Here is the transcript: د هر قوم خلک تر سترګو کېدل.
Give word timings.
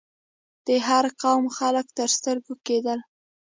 د 0.67 0.69
هر 0.87 1.05
قوم 1.21 1.43
خلک 1.57 1.85
تر 1.97 2.09
سترګو 2.17 2.53
کېدل. 2.67 2.99